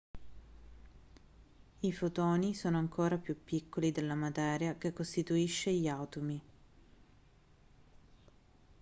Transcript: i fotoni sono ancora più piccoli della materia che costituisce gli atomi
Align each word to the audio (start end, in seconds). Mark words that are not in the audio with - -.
i 1.81 1.91
fotoni 1.93 2.55
sono 2.55 2.79
ancora 2.79 3.19
più 3.19 3.43
piccoli 3.43 3.91
della 3.91 4.15
materia 4.15 4.75
che 4.75 4.93
costituisce 4.93 5.71
gli 5.73 5.87
atomi 5.87 6.41